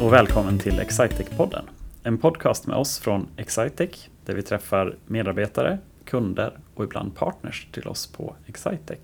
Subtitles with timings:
[0.00, 1.62] och välkommen till Excitec-podden.
[2.02, 7.88] En podcast med oss från Excitec där vi träffar medarbetare, kunder och ibland partners till
[7.88, 8.98] oss på Excitec.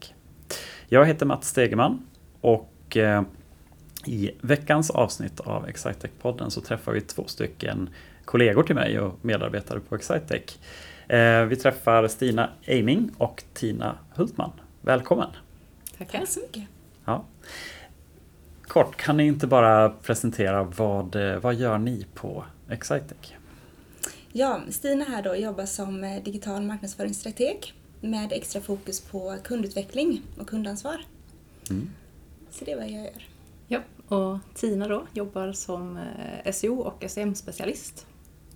[0.89, 2.07] Jag heter Mats Stegeman
[2.41, 3.23] och eh,
[4.07, 7.91] i veckans avsnitt av Excitec-podden så träffar vi två stycken
[8.25, 10.59] kollegor till mig och medarbetare på Excitec.
[11.09, 14.53] Eh, vi träffar Stina Eiming och Tina Hultman.
[14.81, 15.29] Välkommen!
[15.99, 16.63] Tackar så mycket!
[17.05, 17.25] Ja.
[18.69, 23.33] Kort, kan ni inte bara presentera vad, eh, vad gör ni på Excitec?
[24.33, 30.49] Ja, Stina här då jobbar som eh, digital marknadsföringsstrateg med extra fokus på kundutveckling och
[30.49, 31.05] kundansvar.
[31.71, 31.91] Mm.
[32.51, 33.23] Så det är vad jag gör.
[33.69, 38.07] Ja, och Tina då jobbar som eh, SEO och SEM-specialist.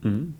[0.04, 0.34] Mm.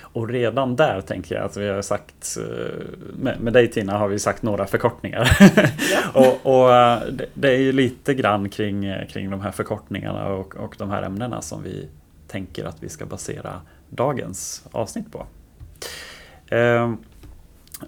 [0.00, 2.84] Och redan där tänker jag att vi har sagt, eh,
[3.14, 5.38] med, med dig Tina har vi sagt några förkortningar.
[6.14, 7.02] Och, och eh,
[7.34, 11.42] det, är ju lite grann kring, kring de här förkortningarna och, och de här ämnena
[11.42, 11.88] som vi
[12.28, 15.26] tänker att vi ska basera dagens avsnitt på.
[16.54, 16.92] Eh,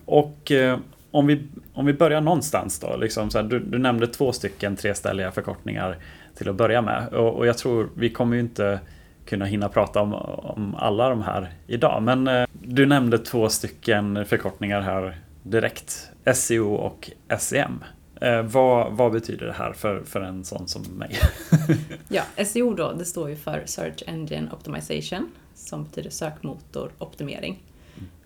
[0.05, 0.79] och eh,
[1.11, 4.77] om, vi, om vi börjar någonstans då, liksom så här, du, du, nämnde två stycken
[4.77, 5.97] treställiga förkortningar
[6.35, 8.81] till att börja med och, och jag tror vi kommer ju inte
[9.25, 12.03] kunna hinna prata om, om alla de här idag.
[12.03, 16.11] Men eh, du nämnde två stycken förkortningar här direkt.
[16.35, 17.85] SEO och SEM.
[18.21, 21.19] Eh, vad, vad, betyder det här för, för en sån som mig?
[22.09, 27.63] ja, SEO då, det står ju för Search Engine Optimization som betyder sökmotoroptimering.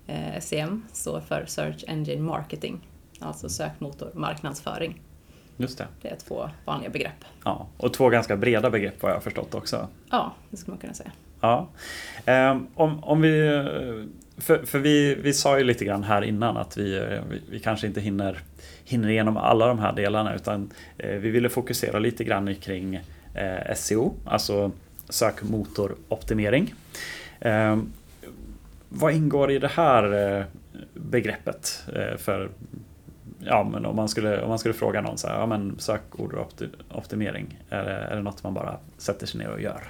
[0.07, 0.35] Mm.
[0.35, 2.89] Eh, SEM står för Search Engine Marketing,
[3.21, 5.01] alltså sökmotormarknadsföring.
[5.61, 5.87] Just det.
[6.03, 7.25] Det är två vanliga begrepp.
[7.45, 9.89] Ja, och två ganska breda begrepp vad jag har förstått också.
[10.11, 11.13] Ja, det skulle man kunna säga.
[11.41, 11.69] Ja.
[12.27, 13.65] Um, om, om vi,
[14.37, 17.01] för, för vi, vi sa ju lite grann här innan att vi,
[17.31, 18.39] vi, vi kanske inte hinner,
[18.85, 23.01] hinner igenom alla de här delarna utan eh, vi ville fokusera lite grann kring
[23.35, 24.73] eh, SEO, alltså
[25.09, 26.75] sökmotoroptimering.
[27.41, 27.79] Eh,
[28.89, 30.45] vad ingår i det här eh,
[30.95, 31.85] begreppet
[32.19, 32.51] för
[33.39, 37.59] ja, men om, man skulle, om man skulle fråga någon så här, ja, men sökordoptimering,
[37.71, 39.83] är det, är det något man bara sätter sig ner och gör?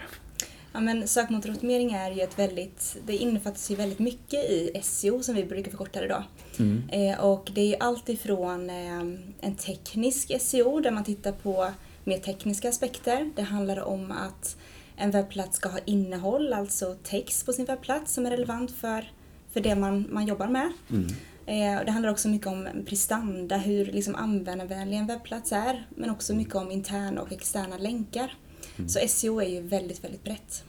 [0.72, 5.34] Ja, men sökmotoroptimering är ju ett väldigt, det innefattas ju väldigt mycket i SEO som
[5.34, 6.22] vi brukar förkorta det då.
[6.58, 6.82] Mm.
[6.88, 9.00] Eh, och det är ju allt ifrån eh,
[9.41, 11.70] en teknisk SEO där man tittar på
[12.04, 13.31] mer tekniska aspekter.
[13.37, 14.56] Det handlar om att
[14.97, 19.12] en webbplats ska ha innehåll, alltså text på sin webbplats som är relevant för,
[19.53, 20.72] för det man, man jobbar med.
[20.91, 21.08] Mm.
[21.48, 26.34] Eh, det handlar också mycket om prestanda, hur liksom användarvänlig en webbplats är, men också
[26.34, 28.34] mycket om interna och externa länkar.
[28.76, 28.88] Mm.
[28.88, 30.64] Så SEO är ju väldigt, väldigt brett.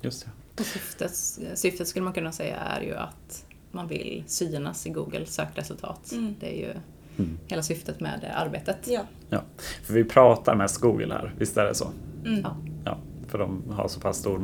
[0.00, 0.30] Just det.
[0.60, 1.14] Och syftet,
[1.54, 6.12] syftet skulle man kunna säga är ju att man vill synas i Google sökresultat.
[6.12, 6.34] Mm.
[6.40, 6.70] Det är ju
[7.18, 7.38] mm.
[7.46, 8.78] hela syftet med arbetet.
[8.86, 9.02] Ja.
[9.30, 9.42] ja.
[9.84, 11.90] För vi pratar mest Google här, visst är det så?
[12.24, 12.40] Mm.
[12.40, 12.56] Ja.
[12.84, 12.98] ja.
[13.28, 14.38] För de har så pass stor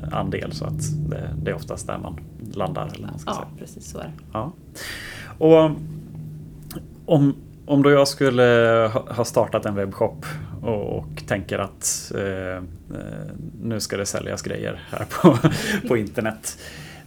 [0.00, 2.20] marknadsandel så att det, det är oftast där man
[2.52, 2.90] landar.
[2.94, 3.46] Eller man ska ja, säga.
[3.58, 4.12] precis så är det.
[4.32, 4.52] Ja.
[5.38, 5.70] Och
[7.06, 7.34] om,
[7.66, 10.26] om då jag skulle ha startat en webbshop
[10.62, 12.62] och, och tänker att eh, eh,
[13.62, 15.38] nu ska det säljas grejer här på,
[15.88, 16.58] på internet.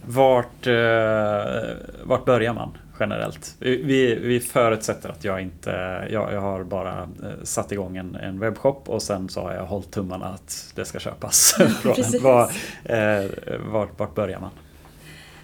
[0.06, 2.70] Vart, eh, vart börjar man
[3.02, 3.56] generellt?
[3.58, 5.70] Vi, vi förutsätter att jag inte,
[6.10, 9.66] jag, jag har bara eh, satt igång en, en webbshop och sen så har jag
[9.66, 11.58] hållit tummarna att det ska köpas.
[12.22, 12.50] Var,
[12.84, 13.30] eh,
[13.72, 14.50] vart, vart börjar man?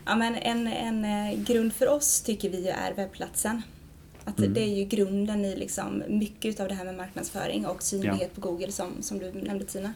[0.06, 3.62] Ja, men en, en eh, grund för oss tycker vi är webbplatsen.
[4.24, 4.54] Att mm.
[4.54, 8.40] Det är ju grunden i liksom mycket av det här med marknadsföring och synlighet ja.
[8.42, 9.92] på Google som, som du nämnde Tina.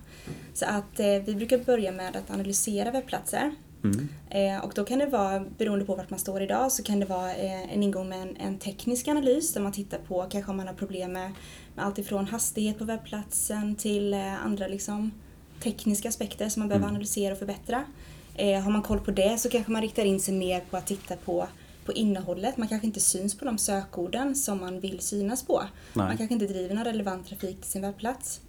[0.55, 3.55] Så att eh, vi brukar börja med att analysera webbplatser.
[3.85, 4.09] Mm.
[4.31, 7.07] Eh, och då kan det vara, beroende på vart man står idag, så kan det
[7.07, 10.57] vara eh, en ingång med en, en, teknisk analys där man tittar på kanske om
[10.57, 11.33] man har problem med,
[11.75, 15.11] med allt ifrån hastighet på webbplatsen till eh, andra liksom,
[15.63, 16.95] tekniska aspekter som man behöver mm.
[16.95, 17.85] analysera och förbättra.
[18.37, 21.17] Har man koll på det så kanske man riktar in sig mer på att titta
[21.17, 21.49] på,
[21.85, 22.57] på innehållet.
[22.57, 25.63] Man kanske inte syns på de sökorden som man vill synas på.
[25.93, 26.07] Nej.
[26.07, 28.41] Man kanske inte driver någon relevant trafik till sin webbplats.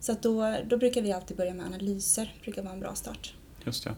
[0.00, 2.34] Så då, då brukar vi alltid börja med analyser.
[2.42, 3.34] Brukar vara en bra start.
[3.64, 3.94] Just det.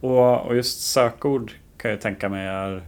[0.00, 2.82] Och, och just sökord kan jag tänka mig är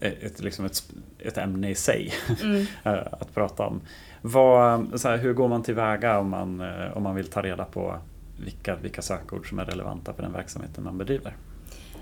[0.00, 2.12] ett, liksom ett, ett ämne i sig
[2.42, 2.66] mm.
[3.10, 3.80] att prata om.
[4.22, 7.64] Vad, så här, hur går man tillväga om man, eh, om man vill ta reda
[7.64, 7.98] på
[8.44, 11.36] vilka, vilka sökord som är relevanta för den verksamheten man bedriver?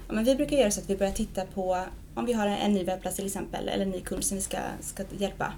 [0.06, 1.84] Ja, men vi brukar göra så att vi börjar titta på,
[2.14, 4.42] om vi har en, en ny webbplats till exempel, eller en ny kund som vi
[4.42, 5.52] ska, ska hjälpa,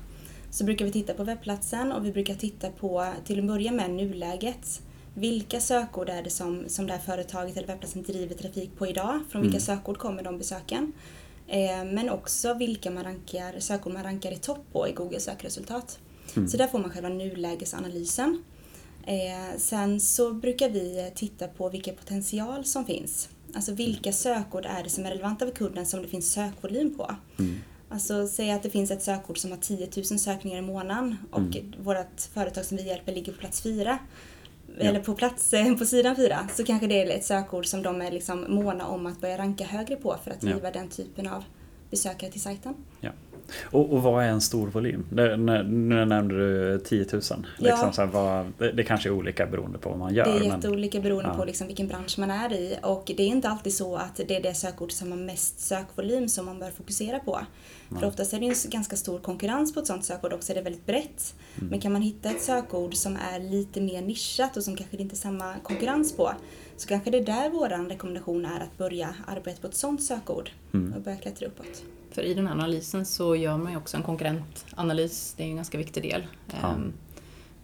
[0.50, 3.90] så brukar vi titta på webbplatsen och vi brukar titta på, till att börja med,
[3.90, 4.82] nuläget.
[5.14, 9.20] Vilka sökord är det som, som det här företaget eller webbplatsen driver trafik på idag?
[9.30, 9.66] Från vilka mm.
[9.66, 10.92] sökord kommer de besöken?
[11.48, 15.98] Eh, men också vilka man rankar, sökord man rankar i topp på i Google sökresultat.
[16.36, 16.48] Mm.
[16.48, 18.42] Så där får man själva nulägesanalysen.
[19.06, 23.28] Eh, sen så brukar vi titta på vilken potential som finns.
[23.54, 27.16] Alltså vilka sökord är det som är relevanta för kunden som det finns sökvolym på.
[27.38, 27.60] Mm.
[27.88, 31.38] Alltså säg att det finns ett sökord som har 10 000 sökningar i månaden och
[31.38, 31.74] Mm.
[31.78, 33.98] vårt företag som vi hjälper ligger på plats fyra.
[34.78, 34.84] Ja.
[34.84, 36.48] Eller på plats eh, på sidan fyra.
[36.54, 39.64] Så kanske det är ett sökord som de är liksom måna om att börja ranka
[39.64, 40.50] högre på för att Ja.
[40.50, 41.44] driva den typen av
[41.92, 42.74] besökare till sajten.
[43.64, 45.06] Och, och vad är en stor volym?
[45.10, 47.06] Nu nämnde du 10 000.
[47.12, 47.92] Liksom Ja.
[47.92, 50.24] så här, vad, det, det kanske är olika beroende på vad man gör.
[50.24, 51.36] Det är men, jätteolika beroende ja.
[51.36, 54.36] på liksom vilken bransch man är i och det är inte alltid så att det
[54.36, 57.40] är det sökord som har mest sökvolym som man bör fokusera på.
[57.88, 58.04] För Nej.
[58.04, 60.64] oftast är det ju en ganska stor konkurrens på ett sånt sökord också, det är
[60.64, 61.34] väldigt brett.
[61.56, 61.70] Mm.
[61.70, 65.02] Men kan man hitta ett sökord som är lite mer nischat och som kanske det
[65.02, 66.32] inte är samma konkurrens på
[66.82, 70.50] så kanske det är där vår rekommendation är att börja arbeta på ett sånt sökord
[70.74, 70.92] Mm.
[70.94, 71.82] och börja klättra uppåt.
[72.10, 75.50] För i den här analysen så gör man ju också en konkurrentanalys, det är ju
[75.50, 76.26] en ganska viktig del.
[76.62, 76.68] Ja.
[76.68, 76.92] Ehm,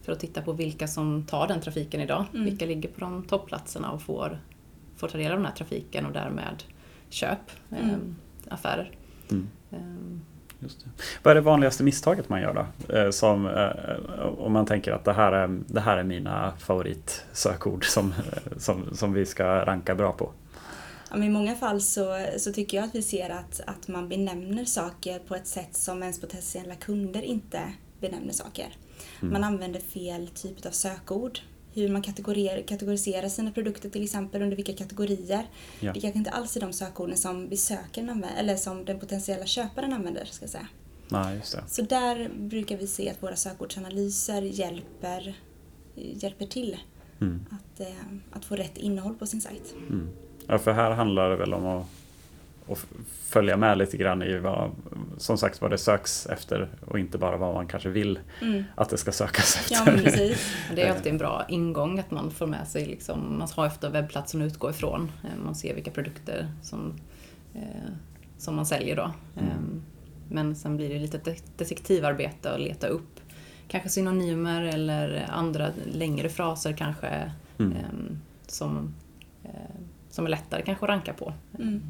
[0.01, 2.45] För att titta på vilka som tar den trafiken idag, Mm.
[2.45, 4.39] vilka ligger på de toppplatserna och får,
[4.95, 6.63] får ta del av den här trafiken och därmed
[7.09, 7.39] köp,
[7.71, 7.89] Mm.
[7.89, 8.15] ehm,
[8.49, 8.91] affärer.
[9.31, 9.47] Mm.
[10.59, 10.89] Just det.
[11.23, 12.95] Vad är det vanligaste misstaget man gör då?
[12.95, 17.85] Eh, Som, eh, om man tänker att det här är, det här är mina favoritsökord
[17.85, 20.31] som, eh, som, som vi ska ranka bra på.
[21.11, 24.65] Ja, I många fall så, så tycker jag att vi ser att, att man benämner
[24.65, 27.61] saker på ett sätt som ens potentiella kunder inte
[27.99, 28.75] benämner saker.
[29.21, 29.33] Mm.
[29.33, 31.39] Man använder fel typ av sökord.
[31.79, 35.45] Hur man kategoriserar, sina produkter till exempel, under vilka kategorier.
[35.79, 35.93] Ja.
[35.93, 39.93] Det kanske inte alls är de sökorden som besökaren använder, eller som den potentiella köparen
[39.93, 40.25] använder.
[40.25, 40.67] Ska säga.
[41.11, 41.63] Nej, just det.
[41.67, 45.33] Så där brukar vi se att våra sökordsanalyser hjälper,
[45.95, 46.77] hjälper till
[47.21, 47.45] Mm.
[47.51, 47.87] att, eh,
[48.31, 49.75] att få rätt innehåll på sin sajt.
[49.89, 50.09] Mm.
[50.47, 51.85] Ja, för här handlar det väl om att,
[52.71, 52.85] att
[53.23, 54.71] följa med lite grann i vad,
[55.17, 58.63] som sagt vad det söks efter och inte bara vad man kanske vill Mm.
[58.75, 59.75] att det ska sökas efter.
[59.75, 60.55] Ja, men precis.
[60.69, 63.65] och det är alltid en bra ingång att man får med sig, liksom, man har
[63.65, 65.11] efter webbplatsen att utgå ifrån.
[65.23, 66.93] Ehm, Man ser vilka produkter som,
[67.55, 67.61] eh,
[68.37, 69.11] som man säljer då.
[69.37, 69.49] Mm.
[69.51, 69.81] Ehm,
[70.31, 73.19] Men sen blir det lite de- detektivarbete att leta upp
[73.67, 77.71] kanske synonymer eller andra längre fraser kanske Mm.
[77.77, 78.93] ehm, som,
[79.43, 79.49] eh,
[80.09, 81.33] som är lättare kanske att ranka på.
[81.59, 81.81] Mm.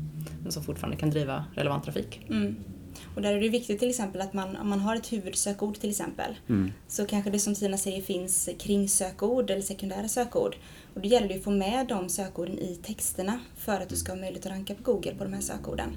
[0.43, 2.21] Men som fortfarande kan driva relevant trafik.
[2.29, 2.55] Mm.
[3.15, 5.89] Och där är det viktigt till exempel att man, om man har ett huvudsökord till
[5.89, 6.71] exempel, Mm.
[6.87, 10.55] så kanske det som Tina säger finns kringsökord eller sekundära sökord.
[10.93, 14.11] Och då gäller det att få med de sökorden i texterna för att du ska
[14.11, 15.89] ha möjlighet att ranka på Google på de här sökorden.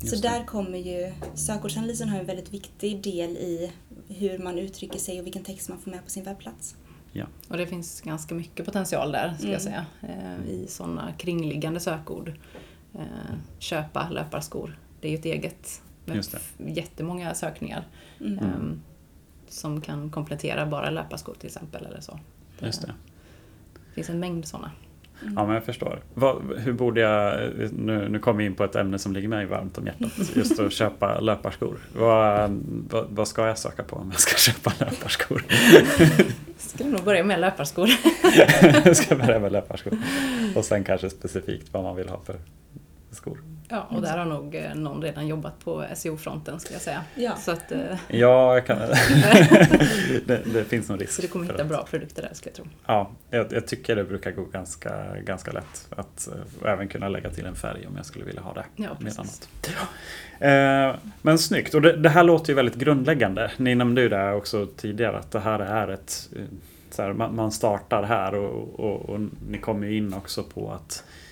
[0.00, 0.28] Så Just det.
[0.28, 3.72] där kommer ju, sökordsanalysen har en väldigt viktig del i
[4.08, 6.76] hur man uttrycker sig och vilken text man får med på sin webbplats.
[7.48, 9.52] Och det finns ganska mycket potential där, ska Mm.
[9.52, 12.32] jag säga, eh, i sådana kringliggande sökord.
[12.94, 13.00] Eh,
[13.58, 16.70] Köpa löparskor, det är ju ett eget med Just det.
[16.70, 17.86] jättemånga sökningar
[18.20, 18.38] Mm.
[18.38, 18.82] Ehm,
[19.48, 21.86] som kan komplettera bara löparskor till exempel.
[21.86, 22.18] Eller så.
[22.60, 22.94] Just det.
[23.88, 24.70] Det finns en mängd sådana.
[25.20, 26.00] Ja, men jag förstår.
[26.14, 29.46] Vad, hur borde jag, nu, nu kommer vi in på ett ämne som ligger mig
[29.46, 31.78] varmt om hjärtat, just att köpa löparskor.
[31.96, 32.50] Vad,
[32.90, 35.44] vad, vad ska jag söka på om jag ska köpa löparskor?
[36.58, 37.88] Skulle nog börja med löparskor.
[38.84, 39.98] jag ska börja med löparskor.
[40.56, 42.36] Och sen kanske specifikt vad man vill ha för
[43.10, 43.38] skor.
[43.68, 47.02] Ja, och där har nog eh, någon redan jobbat på SEO-fronten skulle jag säga.
[47.14, 47.36] Ja.
[47.36, 48.78] Så, att, eh, Ja, jag kan,
[50.26, 51.12] det, det finns nog risk.
[51.12, 52.64] så du kommer hitta att- bra produkter där skulle jag tro.
[52.86, 56.28] Ja, jag, jag tycker det brukar gå ganska, ganska lätt att
[56.62, 58.64] eh, även kunna lägga till en färg om jag skulle vilja ha det.
[58.76, 59.18] Ja, med precis.
[59.18, 59.48] annat.
[60.40, 63.50] Eh, men snyggt, och det, det här låter ju väldigt grundläggande.
[63.56, 66.28] Ni nämnde ju det också tidigare att det här är ett
[66.90, 70.70] så här, man, man startar här och, och, och ni kommer ju in också på
[70.72, 71.23] att eh,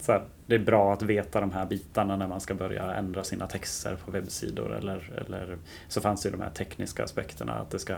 [0.00, 3.24] så här, det är bra att veta de här bitarna när man ska börja ändra
[3.24, 7.70] sina texter på webbsidor eller, eller så fanns det ju de här tekniska aspekterna att
[7.70, 7.96] det ska,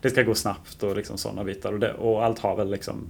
[0.00, 3.06] det ska gå snabbt och liksom sådana bitar och, det, och allt har väl liksom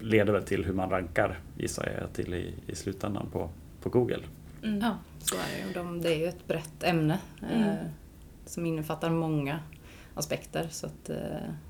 [0.00, 3.50] leder väl till hur man rankar gissar jag till i, i slutändan på,
[3.82, 4.22] på Google.
[4.62, 4.78] Mm.
[4.80, 5.74] Ja, så är det.
[5.80, 7.76] De, det är ju ett brett ämne eh, Mm.
[8.46, 9.58] som innefattar många
[10.14, 10.66] aspekter.
[10.70, 11.16] Så att eh,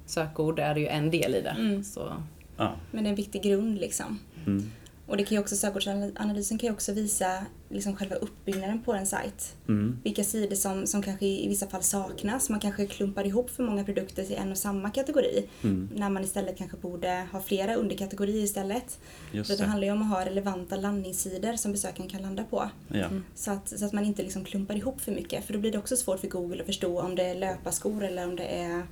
[0.06, 1.56] sökord är ju en del i det.
[1.58, 1.84] Mm.
[1.84, 2.12] Så,
[2.60, 2.76] Ja.
[2.90, 4.18] Men det är en viktig grund liksom.
[4.46, 4.70] Mm.
[5.10, 9.06] Och det kan ju också, sökordsanalysen kan ju också visa liksom själva uppbyggnaden på en
[9.06, 9.56] sajt.
[9.68, 9.98] Mm.
[10.04, 12.50] Vilka sidor som, som kanske i vissa fall saknas.
[12.50, 15.48] Man kanske klumpar ihop för många produkter till en och samma kategori.
[15.62, 15.88] Mm.
[15.94, 19.00] När man istället kanske borde ha flera underkategorier istället.
[19.32, 19.64] Just det.
[19.64, 22.70] handlar ju om att ha relevanta landningssidor som besökaren kan landa på.
[22.88, 23.04] Ja.
[23.04, 23.24] Mm.
[23.34, 25.44] Så att, så att man inte liksom klumpar ihop för mycket.
[25.44, 28.28] För då blir det också svårt för Google att förstå om det är löparskor eller
[28.28, 28.82] om det är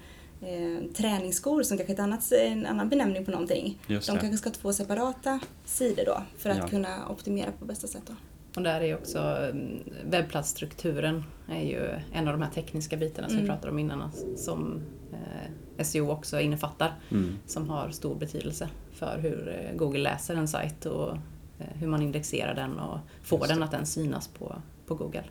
[0.42, 3.78] eh, träningsskor som kanske är ett annat, en annan benämning på någonting.
[3.87, 4.21] Just De det.
[4.21, 6.68] kanske ska ha två separata sidor då för att Ja.
[6.68, 8.02] kunna optimera på bästa sätt.
[8.07, 8.12] Då.
[8.57, 13.37] Och där är också mm, webbplatsstrukturen är ju en av de här tekniska bitarna som
[13.37, 13.54] vi Mm.
[13.54, 14.80] pratade om innan som
[15.12, 16.95] eh, SEO också innefattar.
[17.11, 17.38] Mm.
[17.47, 21.11] Som har stor betydelse för hur eh, Google läser en sajt och
[21.59, 25.25] eh, hur man indexerar den och får Just den att den synas på, på Google.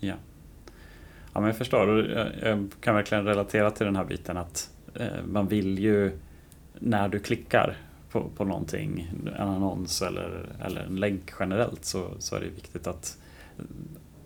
[0.00, 0.14] Ja.
[1.34, 2.06] Ja, men jag förstår.
[2.42, 6.18] Jag, kan verkligen relatera till den här biten att eh, man vill ju
[6.78, 7.76] när du klickar
[8.10, 12.86] på, på någonting, en annons eller, eller en länk generellt så, så är det viktigt
[12.86, 13.18] att,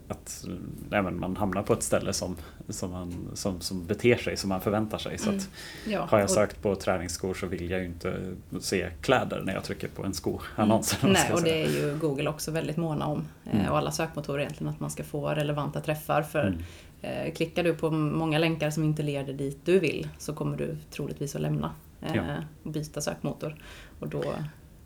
[0.08, 0.44] att
[0.90, 2.36] men man hamnar på ett ställe som,
[2.68, 5.18] som, man, som, som beter sig som man förväntar sig.
[5.18, 5.40] Så Mm.
[5.86, 9.64] Ja, har jag sökt på träningsskor så vill jag ju inte se kläder när jag
[9.64, 11.02] trycker på en skoannons.
[11.02, 11.54] man Nej, och säga.
[11.54, 13.24] det är ju Google också väldigt måna om.
[13.44, 13.72] eh, Mm.
[13.72, 16.22] Och alla sökmotorer egentligen, att man ska få relevanta träffar.
[16.22, 16.58] För Mm.
[17.34, 21.34] Klickar du på många länkar som inte leder dit du vill så kommer du troligtvis
[21.34, 22.22] att lämna eh, Ja.
[22.62, 23.54] och byta sökmotor.
[24.00, 24.24] Och då,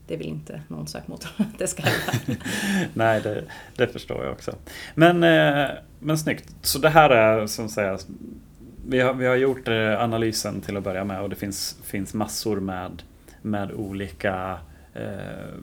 [0.07, 2.43] det vill inte någon sökmotor att det ska hända.
[2.95, 3.45] Nej, det,
[3.77, 4.55] det förstår jag också.
[4.95, 6.55] Men, eh, men snyggt.
[6.63, 8.07] Så det här är som sägs,
[8.89, 12.15] vi har, vi har gjort eh, analysen till att börja med och det finns, finns
[12.15, 13.03] massor med,
[13.43, 14.59] med olika
[14.95, 15.55] eh,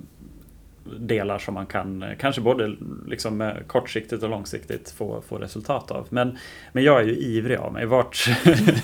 [1.00, 2.76] delar som man kan, eh, kanske både
[3.08, 6.08] liksom eh, kortsiktigt och långsiktigt få, få resultat av.
[6.10, 6.38] Men,
[6.72, 7.86] men jag är ju ivrig av mig.
[7.86, 8.26] Vart,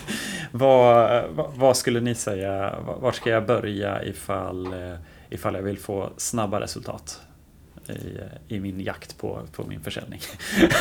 [0.52, 1.24] vad,
[1.56, 4.96] vad- skulle ni säga, vart ska jag börja ifall, eh,
[5.30, 7.22] ifall jag vill få snabba resultat?
[7.90, 8.20] i,
[8.56, 10.20] i min jakt på, på min försäljning.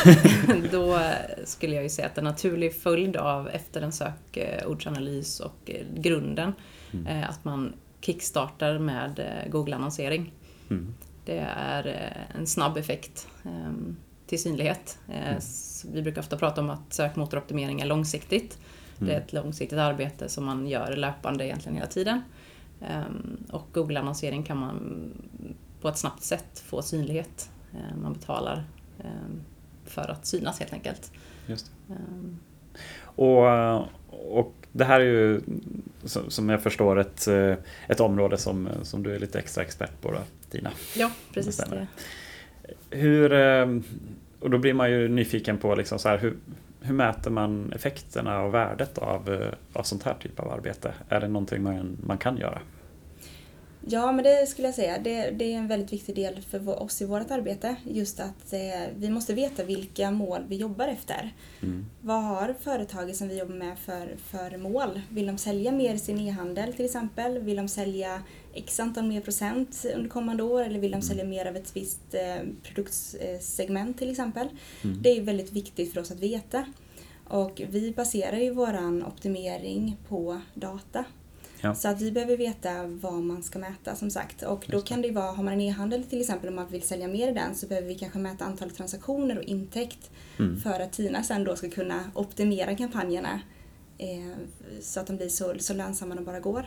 [0.71, 0.99] Då
[1.43, 6.53] skulle jag ju säga att en naturlig följd av efter en sökordsanalys och grunden
[6.93, 7.23] Mm.
[7.29, 10.33] att man kickstartar med Google-annonsering.
[10.69, 10.93] Mm.
[11.25, 13.71] Det är eh, en snabb effekt eh,
[14.27, 14.99] till synlighet.
[15.09, 15.37] Eh, Mm.
[15.37, 18.57] s- Vi brukar ofta prata om att sökmotoroptimering är långsiktigt.
[18.99, 19.23] Det är Mm.
[19.23, 22.21] ett långsiktigt arbete som man gör löpande egentligen hela tiden.
[22.81, 25.11] Ehm, Och Google-annonsering kan man
[25.81, 27.49] på ett snabbt sätt få synlighet.
[27.73, 28.63] Eh, Man betalar
[28.99, 29.41] ehm,
[29.85, 31.11] för att synas helt enkelt.
[31.47, 31.93] Just det.
[31.93, 32.39] Ehm,
[33.15, 33.45] Och,
[34.29, 35.41] och det här är ju
[36.03, 37.53] som jag förstår ett, eh,
[37.87, 40.19] ett område som, som du är lite extra expert på då,
[40.51, 40.71] Tina.
[40.95, 41.57] Ja, precis.
[41.57, 41.87] Det.
[42.89, 43.67] Hur, eh,
[44.39, 46.35] och då blir man ju nyfiken på liksom så här, hur,
[46.81, 50.93] hur mäter man effekterna och värdet av, eh, av sånt här typ av arbete?
[51.09, 52.59] Är det någonting man, man kan göra?
[53.87, 54.97] Ja, men det skulle jag säga.
[54.99, 57.75] Det, det är en väldigt viktig del för vår- oss i vårt arbete.
[57.83, 58.59] Just att eh,
[58.95, 61.33] vi måste veta vilka mål vi jobbar efter.
[61.61, 61.85] Mm.
[62.01, 65.01] Vad har företaget som vi jobbar med för, för mål?
[65.09, 67.39] Vill de sälja mer i sin e-handel till exempel?
[67.39, 68.23] Vill de sälja
[68.53, 70.61] x antal mer procent under kommande år?
[70.63, 74.47] Eller vill de sälja mer av ett visst eh, produktsegment till exempel?
[74.83, 75.01] Mm.
[75.01, 76.65] Det är väldigt viktigt för oss att veta.
[77.27, 81.05] Och vi baserar ju våran optimering på data.
[81.65, 81.75] Ja.
[81.75, 84.41] Så att vi behöver veta vad man ska mäta som sagt.
[84.43, 86.81] Och då kan det ju vara, har man en e-handel till exempel om man vill
[86.81, 90.59] sälja mer i den så behöver vi kanske mäta antalet transaktioner och intäkt Mm.
[90.59, 93.39] för att Tina sen då ska kunna optimera kampanjerna
[93.97, 94.35] eh,
[94.81, 96.65] så att de blir så, så lönsamma de bara går.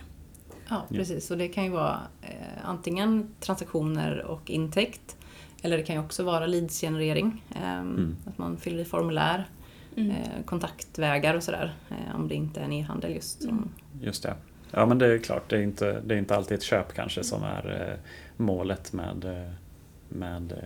[0.68, 1.30] Ja, precis.
[1.30, 5.16] Och det kan ju vara eh, antingen transaktioner och intäkt.
[5.62, 7.44] Eller det kan ju också vara leadsgenerering.
[7.64, 8.16] ehm, Mm.
[8.26, 9.48] Att man fyller i formulär,
[9.96, 10.10] Mm.
[10.10, 11.76] eh, kontaktvägar och sådär.
[11.90, 13.42] Eh, om det inte är en e-handel just.
[13.42, 13.68] Som, Mm.
[14.00, 14.34] Just det.
[14.70, 17.25] Ja men det är klart, det är inte, det är inte alltid ett köp kanske
[17.25, 19.50] som är eh, målet med, eh,
[20.08, 20.58] med eh,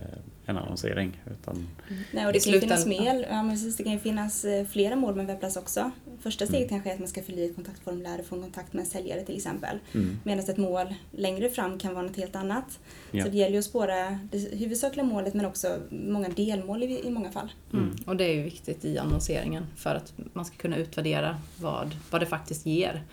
[0.45, 1.21] en annonsering.
[1.31, 1.67] Utan,
[2.11, 4.95] Nej, och det kan ju finnas mer, ja, men precis, det kan ju finnas flera
[4.95, 5.91] mål med webbplats också.
[6.21, 6.69] Första steget Mm.
[6.69, 8.85] kanske är att man ska fylla i ett kontaktformulär och få en kontakt med en
[8.85, 9.77] säljare till exempel.
[9.93, 12.79] mm, Medan ett mål längre fram kan vara något helt annat.
[13.11, 13.23] Ja.
[13.23, 17.09] Så det gäller ju att spåra det huvudsakliga målet men också många delmål i, i
[17.09, 17.51] många fall.
[17.73, 17.85] mm.
[17.85, 17.95] Mm.
[18.05, 22.21] Och det är ju viktigt i annonseringen för att man ska kunna utvärdera vad, vad
[22.21, 23.03] det faktiskt ger.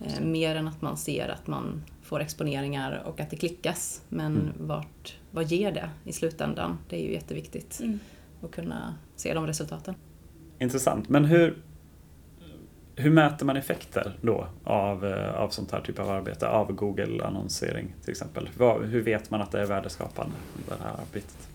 [0.00, 4.02] Eh, mer än att man ser att man får exponeringar och att det klickas.
[4.08, 4.52] Men Mm.
[4.68, 6.78] vart, vad ger det i slutändan?
[6.88, 7.98] Det är ju jätteviktigt Mm.
[8.42, 9.94] att kunna se de resultaten.
[10.58, 11.62] Intressant, men hur,
[12.96, 16.48] hur mäter man effekter då av, eh, av sånt här typ av arbete?
[16.48, 18.48] Av Google-annonsering till exempel.
[18.58, 20.34] Vad, hur vet man att det är värdeskapande,
[20.68, 21.48] det här arbetet?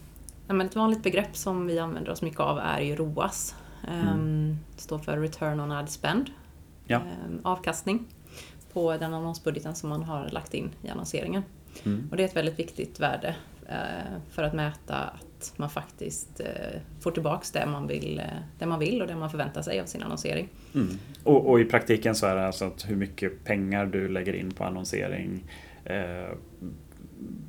[0.48, 3.56] Ja, men ett vanligt begrepp som vi använder oss mycket av är ju ROAS.
[3.88, 6.30] Ehm, Det står för Return on Ad Spend.
[6.86, 6.98] Ja.
[6.98, 8.06] Ehm, Avkastning
[8.74, 11.44] på den annonsbudgeten som man har lagt in i annonseringen.
[11.84, 12.08] Mm.
[12.12, 13.36] Och det är ett väldigt viktigt värde
[13.68, 18.26] eh, för att mäta att man faktiskt eh, får tillbaks det man vill, eh,
[18.60, 20.50] det man vill och det man förväntar sig av sin annonsering.
[20.76, 20.88] Mm.
[21.24, 24.52] Och, och i praktiken så är det alltså att hur mycket pengar du lägger in
[24.52, 25.44] på annonsering
[25.86, 26.30] eh,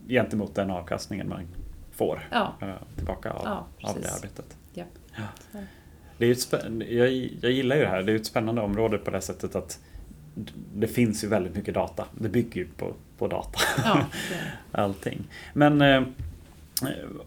[0.09, 1.47] gentemot den avkastningen man
[1.93, 4.57] får Ja, eh, tillbaka av, Ja, av det arbetet.
[4.73, 4.85] Ja.
[6.19, 7.13] Det är ett jag,
[7.43, 9.81] jag gillar ju det här, det är ett spännande område på det sättet att
[10.75, 12.05] det finns ju väldigt mycket data.
[12.19, 14.07] Det bygger ju på, på data, ja
[14.73, 15.25] allting.
[15.53, 16.03] Men eh,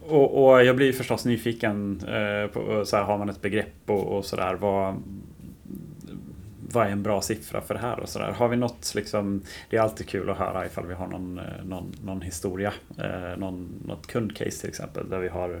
[0.08, 4.16] och, och, jag blir förstås nyfiken eh, på så här, har man ett begrepp och,
[4.16, 4.54] och sådär.
[4.54, 5.02] Vad,
[6.72, 8.32] vad är en bra siffra för det här och sådär.
[8.32, 11.44] Har vi något liksom, det är alltid kul att höra ifall vi har någon, eh,
[11.64, 12.72] någon, någon historia,
[13.36, 15.60] någon, något kundcase till exempel där vi har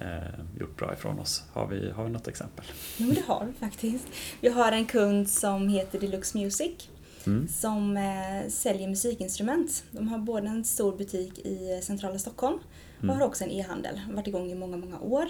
[0.00, 1.42] eh, gjort bra ifrån oss.
[1.52, 2.64] Har vi, har vi något exempel?
[2.96, 4.06] Jo, det har vi faktiskt.
[4.40, 6.88] Vi har en kund som heter Deluxe Music
[7.26, 7.48] mm.
[7.48, 9.84] som eh, säljer musikinstrument.
[9.90, 12.58] De har både en stor butik i centrala Stockholm
[12.98, 13.16] och mm.
[13.16, 14.00] har också en e-handel.
[14.10, 15.26] Varit igång i många, många år.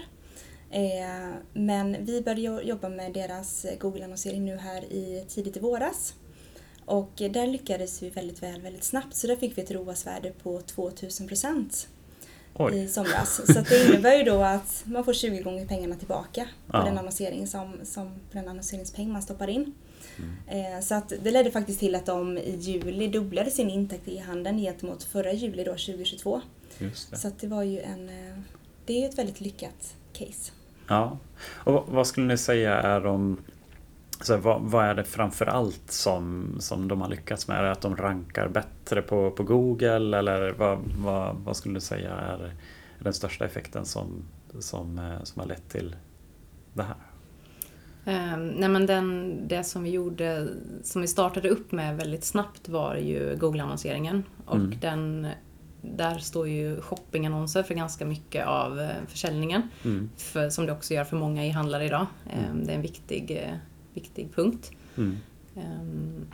[0.71, 6.13] Eh, men vi började jobba med deras Google-annonsering nu här i tidigt i våras.
[6.85, 10.61] Och där lyckades vi väldigt väl väldigt snabbt så där fick vi ett ROAS-värde på
[10.61, 11.87] 2000 procent
[12.73, 13.41] i somras.
[13.53, 16.83] Så det innebär ju då att man får 20 gånger pengarna tillbaka på ja.
[16.83, 19.73] den annonsering som, som på den annonseringspeng man stoppar in.
[20.17, 20.75] Mm.
[20.75, 24.17] Eh, så att det ledde faktiskt till att de i juli dubblade sin intäkt i
[24.17, 26.41] handeln gentemot förra juli då 2022.
[26.93, 28.37] Så det var ju en, eh,
[28.85, 30.51] det är ju ett väldigt lyckat case.
[30.87, 31.17] Ja,
[31.53, 33.37] och vad skulle ni säga är de
[34.21, 37.59] så vad, vad, är det framförallt som, som de har lyckats med?
[37.59, 41.81] Är det att de rankar bättre på, på Google eller vad, vad, vad skulle du
[41.81, 42.53] säga är
[42.99, 44.23] den största effekten som,
[44.59, 45.95] som, eh, som har lett till
[46.73, 46.95] det här?
[48.07, 50.47] Um, nej men den, det som vi gjorde,
[50.83, 54.23] som vi startade upp med väldigt snabbt var ju Google-annonseringen.
[54.45, 54.79] Och mm.
[54.79, 55.27] den,
[55.81, 59.61] där står ju shoppingannonser för ganska mycket av eh, försäljningen.
[59.85, 60.09] Mm.
[60.17, 62.05] För, som det också gör för många e-handlare idag.
[62.25, 63.55] Um, det är en viktig, eh,
[63.97, 64.71] viktig punkt.
[64.95, 66.27] Um,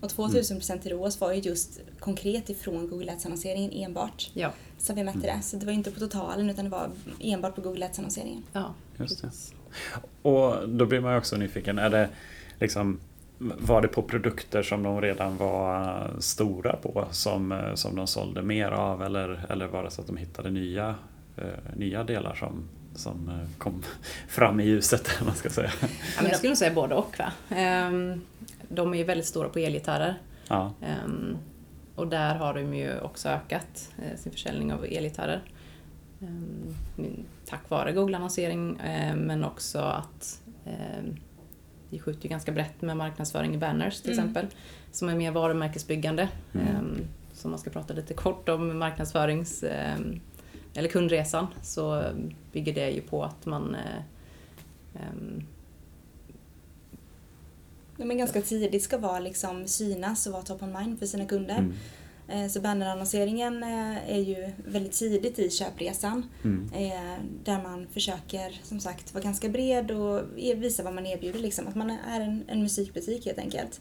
[0.00, 4.30] och 2000 i ROAS var ju just konkret ifrån Google Ads-annonseringen enbart.
[4.34, 4.52] Ja.
[4.78, 5.42] Så vi mätte det.
[5.42, 6.90] Så det var inte på totalen utan det var
[7.20, 8.42] enbart på Google Ads-annonseringen.
[8.52, 9.30] Ja, just det.
[10.22, 11.78] Och då blir man ju också nyfiken.
[11.78, 12.08] Är det
[12.60, 12.98] liksom
[13.38, 18.70] var det på produkter som de redan var stora på som, som de sålde mer
[18.70, 20.94] av eller, eller var det så att de hittade nya,
[21.36, 23.82] eh, nya delar som, som eh, kom
[24.28, 25.08] fram i ljuset?
[25.24, 25.70] Man ska säga.
[25.80, 27.18] Ja, men jag skulle nog säga både och.
[27.18, 27.32] Va?
[27.50, 28.20] Ehm,
[28.68, 30.22] de är ju väldigt stora på elgitarrer.
[30.48, 30.72] Ja.
[31.04, 31.38] Um,
[31.94, 35.42] och där har de ju också ökat eh, sin försäljning av elgitarrer.
[36.20, 36.74] Um,
[37.46, 40.42] tack vare Google-annonsering eh, men också att
[41.90, 44.24] vi skjuter ju ganska brett med marknadsföring i banners till mm.
[44.24, 44.46] exempel.
[44.92, 46.28] Som är mer varumärkesbyggande.
[46.54, 46.98] Mm.
[47.32, 49.64] Så man ska prata lite kort om marknadsförings
[50.76, 52.04] eller kundresan så
[52.52, 53.76] bygger det ju på att man
[54.94, 55.42] um,
[57.96, 61.26] Ja, men ganska tidigt ska vara liksom synas och vara top of mind för sina
[61.26, 61.58] kunder.
[61.58, 61.74] Mm.
[62.28, 66.26] Eh, så bannerannonseringen eh, är ju väldigt tidigt i köpresan.
[66.44, 66.70] Mm.
[66.74, 71.38] Eh, där man försöker som sagt vara ganska bred och visa vad man erbjuder.
[71.38, 71.68] Liksom.
[71.68, 73.80] Att man är en, en musikbutik helt enkelt.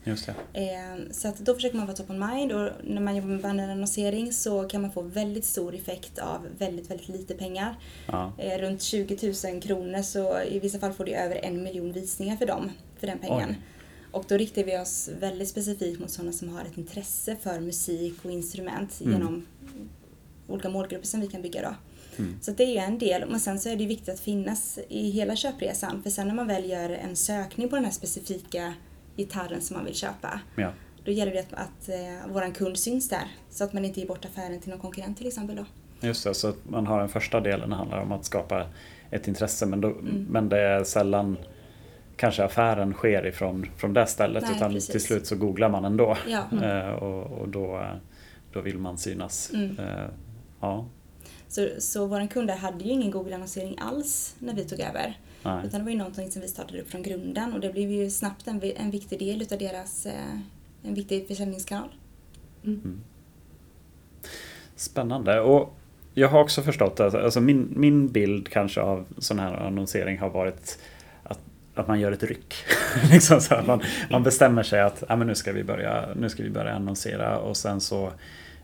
[1.11, 4.33] Så att då försöker man vara top of mind och när man jobbar med bannerannonsering
[4.33, 7.75] så kan man få väldigt stor effekt av väldigt, väldigt lite pengar.
[8.07, 8.33] Ja.
[8.59, 12.45] Runt 20 000 kronor så i vissa fall får du över en miljon visningar för
[12.45, 13.49] dem, för den pengen.
[13.49, 13.74] Oj.
[14.15, 18.13] Och då riktar vi oss väldigt specifikt mot sådana som har ett intresse för musik
[18.23, 19.13] och instrument mm.
[19.13, 19.45] genom
[20.47, 21.75] olika målgrupper som vi kan bygga då.
[22.23, 22.39] Mm.
[22.41, 25.09] Så det är ju en del, men sen så är det viktigt att finnas i
[25.09, 28.73] hela köpresan för sen när man väl gör en sökning på den här specifika
[29.17, 30.71] gitarren som man vill köpa ja.
[31.03, 34.07] då gäller det att, att eh, våran kund syns där så att man inte ger
[34.07, 35.65] bort affären till någon konkurrent till exempel då.
[36.07, 38.67] Just det, så att man har den första delen handlar om att skapa
[39.11, 40.27] ett intresse men, då, mm.
[40.29, 41.37] men det är sällan
[42.15, 44.89] kanske affären sker ifrån från det stället Nej, utan precis.
[44.89, 46.17] till slut så googlar man ändå.
[46.27, 46.43] Ja.
[46.51, 46.63] Mm.
[46.87, 47.85] Eh, och, och då,
[48.53, 49.51] då vill man synas.
[49.53, 49.79] Mm.
[49.79, 50.05] Eh,
[50.59, 50.85] ja.
[51.47, 55.19] Så, så våra kunder hade ju ingen Google-annonsering alls när vi tog över.
[55.43, 55.67] Nej.
[55.67, 58.09] Utan det var ju någonting som vi startade upp från grunden och det blev ju
[58.09, 60.39] snabbt en, en viktig del utav deras eh,
[60.83, 61.89] en viktig försäljningskanal.
[62.63, 62.81] Mm.
[62.83, 63.01] mm.
[64.75, 65.39] Spännande.
[65.39, 65.75] Och
[66.13, 70.29] jag har också förstått att alltså min, min bild kanske av sån här annonsering har
[70.29, 70.79] varit
[71.75, 72.55] att man gör ett ryck.
[73.11, 76.29] liksom så att man, man bestämmer sig att ah, men nu, ska vi börja, nu
[76.29, 78.11] ska vi börja annonsera och sen så,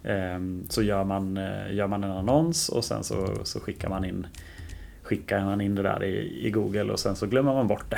[0.03, 4.05] eh, så gör, man, eh, gör man en annons och sen så, så skickar man
[4.05, 4.27] in
[5.11, 7.97] skickar man in det där i, i Google och sen så glömmer man bort det.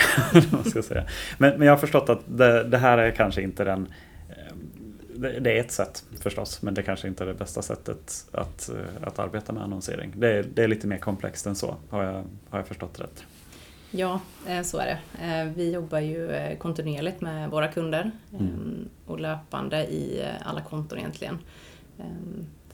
[0.52, 1.04] man ska säga.
[1.38, 3.88] Men, men jag har förstått att det, det här är kanske inte den
[4.30, 4.74] ehm,
[5.16, 8.70] det, är ett sätt förstås, men det kanske inte är det bästa sättet att,
[9.02, 10.14] att arbeta med annonsering.
[10.16, 13.26] Det är, det är lite mer komplext än så, har jag, har jag förstått rätt.
[13.96, 15.24] Ja, eh, så är det.
[15.24, 18.90] Eh, vi jobbar ju eh, kontinuerligt med våra kunder mm.
[19.06, 21.40] och löpande i alla konton egentligen.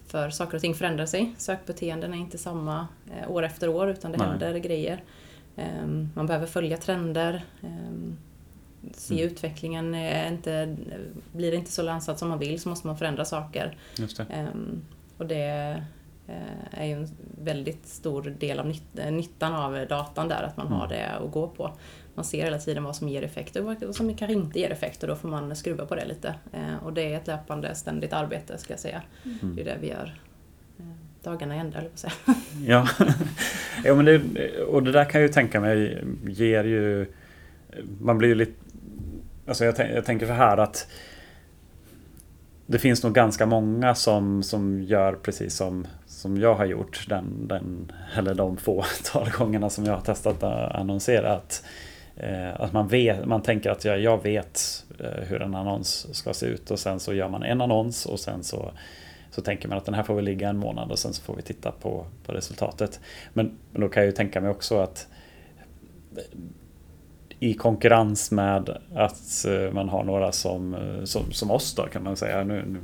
[0.08, 1.36] För saker och ting förändrar sig.
[1.38, 2.88] Sökbeteenden är inte samma
[3.28, 4.28] år efter år utan det Nej.
[4.28, 5.04] händer grejer.
[6.14, 7.44] Man behöver följa trender.
[8.94, 9.26] Se mm.
[9.26, 10.78] utvecklingen, är inte,
[11.32, 13.78] blir det inte så lönsamt som man vill så måste man förändra saker.
[15.18, 15.84] Och det
[16.72, 17.08] är ju en
[17.44, 18.74] väldigt stor del av
[19.12, 21.74] nyttan av datan där, att man har det att gå på.
[22.16, 25.04] Man ser hela tiden vad som ger effekt och vad som kanske inte ger effekt
[25.04, 26.36] och då får man skruva på det lite.
[26.84, 29.02] Och det är ett löpande, ständigt arbete ska jag säga.
[29.24, 29.56] Mm.
[29.56, 30.20] Det är det vi gör
[31.24, 32.14] dagarna i ända, säga.
[32.66, 32.88] Ja,
[33.84, 34.22] ja men det,
[34.62, 37.06] och det där kan jag ju tänka mig ger ju...
[38.02, 38.52] Man blir ju lite...
[39.48, 40.88] Alltså jag, jag tänker så här att
[42.66, 45.88] det finns nog ganska många som, som gör precis som,
[46.20, 47.06] som jag har gjort.
[47.10, 48.86] Den, den, eller de få
[49.38, 51.34] gångerna som jag har testat att annonsera.
[51.34, 51.64] Att,
[52.16, 56.34] eh, att man, vet, man tänker att jag, jag vet eh, hur en annons ska
[56.34, 58.72] se ut och sen så gör man en annons och sen så
[59.32, 61.36] så tänker man att den här får väl ligga en månad och sen så får
[61.36, 63.00] vi titta på, på resultatet.
[63.34, 65.08] Men, men då kan jag ju tänka mig också att
[67.40, 72.04] i konkurrens med att eh, man har några som, eh, som, som oss då kan
[72.04, 72.44] man säga.
[72.44, 72.80] Nu, nu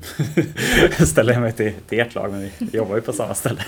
[1.05, 3.61] ställer jag mig till, till ert lag men vi jobbar ju på samma ställe.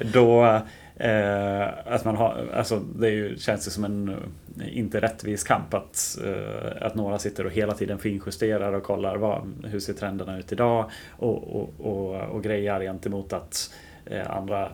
[0.12, 0.60] då
[0.96, 5.74] Eh, att man har, alltså det ju, känns ju som en eh, inte rättvis kamp
[5.74, 10.38] att, eh, att några sitter och hela tiden finjusterar och kollar vad, hur ser trenderna
[10.38, 13.74] ut idag och, och, och, och grejar gentemot att
[14.06, 14.72] eh, andra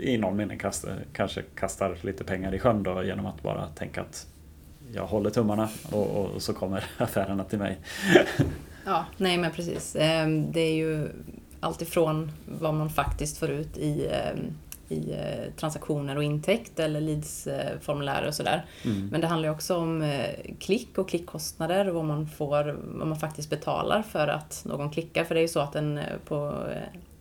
[0.00, 4.00] i någon mening kastar, kanske kastar lite pengar i sjön då genom att bara tänka
[4.00, 4.26] att
[4.94, 7.78] jag håller tummarna och, och så kommer affärerna till mig.
[8.84, 9.96] ja, nej men precis.
[9.98, 11.08] Ehm, det är ju
[11.60, 14.54] alltifrån vad man faktiskt får ut i ehm,
[14.92, 18.64] i eh, transaktioner och intäkt eller leadsformulär och sådär.
[18.84, 19.08] Mm.
[19.08, 23.08] Men det handlar ju också om eh, klick och klickkostnader och vad man får, vad
[23.08, 25.24] man faktiskt betalar för att någon klickar.
[25.24, 26.64] För det är ju så att en, eh, på,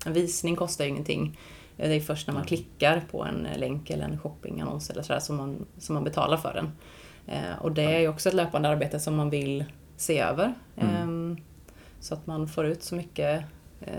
[0.06, 1.40] en visning kostar ju ingenting.
[1.78, 5.36] Det är först när man klickar på en länk eller en shoppingannons eller sådär som
[5.36, 6.72] man, som man betalar för den.
[7.60, 9.66] Och det är ju också ett löpande arbete som man vill
[9.98, 10.54] se över.
[10.76, 10.96] Mm.
[10.96, 11.38] Ehm,
[12.00, 13.44] så att man får ut så mycket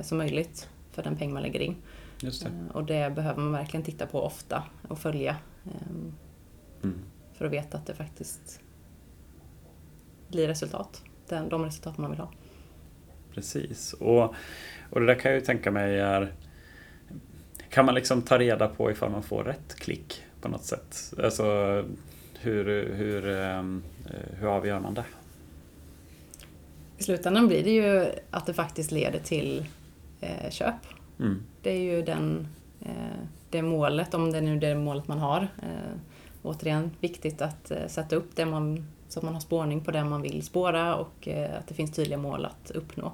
[0.02, 1.76] som möjligt för den peng man lägger in.
[2.20, 2.42] Det.
[2.42, 5.36] Eh, och det behöver man verkligen titta på ofta och följa.
[5.64, 6.14] Ehm,
[6.82, 6.98] mm.
[7.34, 8.60] För att veta att det faktiskt
[10.28, 11.02] blir resultat.
[11.28, 12.30] De resultat man vill ha.
[13.34, 13.92] Precis.
[13.92, 14.34] Och,
[14.90, 16.32] och det där kan jag ju tänka mig är
[17.72, 21.14] Kan man liksom ta reda på ifall man får rätt klick på något sätt?
[21.24, 21.44] Alltså
[22.38, 23.82] hur, hur, ehm,
[24.38, 25.04] hur avgör man det?
[26.98, 29.66] I slutändan blir det ju att det faktiskt leder till
[30.20, 30.74] eh, köp
[31.20, 31.42] Mm.
[31.62, 32.48] Det är ju den,
[32.80, 35.48] eh, det målet, om det nu är det målet man har.
[35.62, 35.98] Eh,
[36.42, 40.04] återigen, viktigt att eh, sätta upp det man, så att man har spårning på det
[40.04, 43.12] man vill spåra och att det finns tydliga mål att uppnå.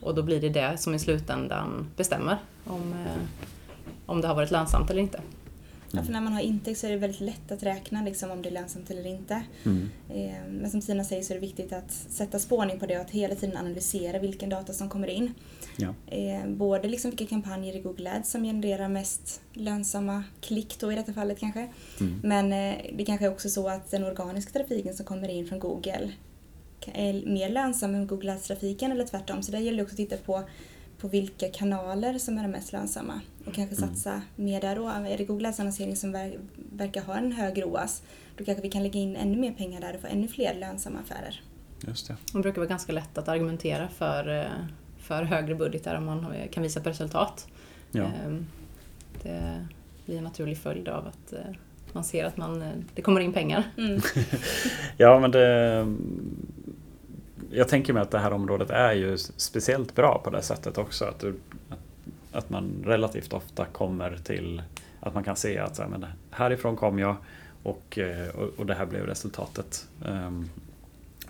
[0.00, 2.94] Och då blir det det som i slutändan bestämmer om,
[4.08, 5.20] om det har varit lönsamt eller inte.
[5.90, 8.42] Ja, för när man har intäkt så är det väldigt lätt att räkna liksom, om
[8.42, 9.42] det är lönsamt eller inte.
[9.64, 9.88] Mm.
[10.08, 13.00] Eh, men som Tina säger så är det viktigt att sätta spårning på det och
[13.00, 15.34] att hela tiden analysera vilken data som kommer in.
[15.76, 15.94] Ja.
[16.06, 20.94] Eh, både liksom vilka kampanjer i Google Ads som genererar mest lönsamma klick då i
[20.94, 21.68] detta fallet kanske.
[22.00, 22.20] Mm.
[22.22, 25.58] Men eh, det kanske är också så att den organiska trafiken som kommer in från
[25.58, 26.12] Google
[26.86, 29.42] är mer lönsam än Google Ads-trafiken eller tvärtom.
[29.42, 30.44] Så där gäller det också att titta på
[31.00, 33.88] på vilka kanaler som är de mest lönsamma och kanske mm.
[33.88, 34.88] satsa mer där då.
[34.88, 36.38] Är det Google Ads-annonsering som ver
[36.72, 38.02] verkar ha en hög ROAS
[38.36, 40.98] då kanske vi kan lägga in ännu mer pengar där och få ännu fler lönsamma
[40.98, 41.40] affärer.
[41.86, 42.16] Just det.
[42.32, 44.66] Det brukar vara ganska lätt att argumentera för, eh,
[44.98, 47.46] för högre budgetar om man kan visa på resultat.
[47.90, 48.04] Ja.
[48.04, 48.46] Ehm,
[49.22, 49.66] det
[50.06, 51.54] blir en naturlig följd av att eh,
[51.92, 53.64] man ser att man, eh, det kommer in pengar.
[53.78, 54.00] Mm.
[54.96, 55.86] ja men det
[57.50, 61.04] jag tänker mig att det här området är ju speciellt bra på det sättet också.
[61.04, 61.34] Att, du,
[62.32, 64.62] att man relativt ofta kommer till
[65.00, 67.16] att man kan se att så här, men härifrån kom jag
[67.62, 69.86] och, eh, och, och det här blev resultatet.
[70.04, 70.50] Um,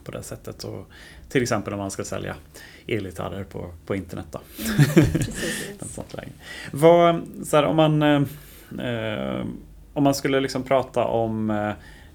[0.08, 0.64] på det sättet.
[0.64, 0.90] Och
[1.28, 2.34] till exempel om man ska sälja
[2.86, 4.26] elgitarrer på, på internet.
[4.30, 4.40] Då.
[4.96, 5.08] Mm,
[6.72, 9.46] Vad, så här, om, man, eh,
[9.92, 11.72] om man skulle liksom prata om eh,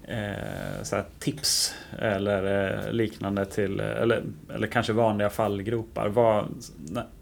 [0.08, 4.22] eh, så tips eller eh, liknande till, eller,
[4.54, 6.08] eller kanske vanliga fallgropar.
[6.08, 6.48] Vad,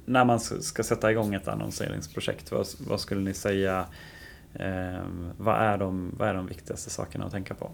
[0.04, 3.86] när man ska sätta igång ett annonseringsprojekt, vad, vad skulle ni säga
[4.54, 5.04] eh,
[5.38, 7.70] vad, är de, vad är de viktigaste sakerna att tänka på?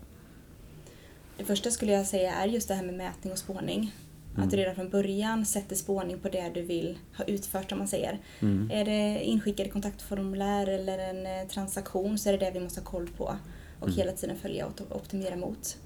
[1.37, 3.94] Det första skulle jag säga är just det här med mätning och spårning.
[4.35, 4.44] Mm.
[4.44, 7.88] Att du redan från början sätter spårning på det du vill ha utfört om man
[7.88, 8.18] säger.
[8.40, 8.71] Mm.
[8.73, 12.85] Är det inskickade kontaktformulär eller en eh, transaktion så är det det vi måste ha
[12.85, 13.37] koll på
[13.80, 13.98] och mm.
[13.98, 15.78] hela tiden följa och optimera mot.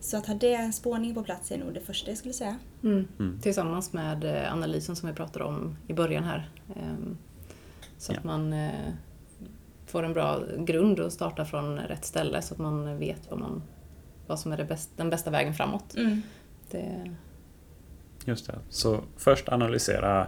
[0.00, 2.58] Så att ha det spårning på plats är nog det första jag skulle säga.
[2.82, 3.08] Mm.
[3.18, 3.40] Mm.
[3.40, 6.50] Tillsammans med eh, analysen som vi pratade om i början här.
[6.76, 7.18] Ehm,
[7.98, 8.18] så ja.
[8.18, 8.92] att man eh,
[9.86, 13.62] får en bra grund och startar från rätt ställe så att man vet vad, man,
[14.26, 15.94] vad som är det bäst, den bästa vägen framåt.
[15.96, 16.22] Mm.
[16.70, 17.16] Det...
[18.24, 18.58] Just det.
[18.68, 20.26] Så först analysera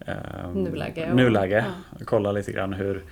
[0.00, 1.64] eh, Nuläge och- nuläge.
[1.98, 2.04] ja.
[2.04, 3.04] Kolla lite grann hur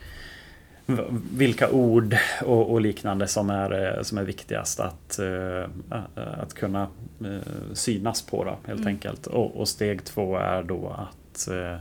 [1.32, 5.68] vilka ord och, och liknande som är, eh, som är viktigast att, eh,
[6.14, 6.82] att kunna
[7.24, 8.86] eh, synas på då, helt Mm.
[8.94, 9.26] enkelt.
[9.26, 11.74] Och, och steg två är då att, eh,